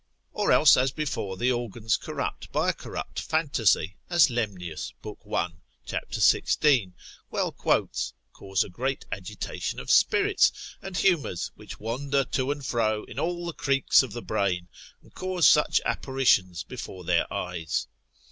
[0.33, 5.19] Or else as before the organs corrupt by a corrupt phantasy, as Lemnius, lib.
[5.21, 5.61] 1.
[5.85, 6.11] cap.
[6.11, 6.95] 16.
[7.29, 10.51] well quotes, cause a great agitation of spirits,
[10.81, 14.69] and humours, which wander to and fro in all the creeks of the brain,
[15.03, 17.85] and cause such apparitions before their eyes.